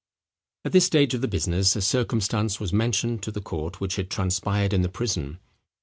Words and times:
At 0.65 0.71
this 0.71 0.83
stage 0.87 1.13
of 1.13 1.21
the 1.21 1.27
business 1.27 1.75
a 1.75 1.81
circumstance 1.83 2.59
was 2.59 2.73
mentioned 2.73 3.21
to 3.21 3.29
the 3.31 3.39
court 3.39 3.79
which 3.79 3.97
had 3.97 4.09
transpired 4.09 4.73
in 4.73 4.81
the 4.81 4.89
prison. 4.89 5.37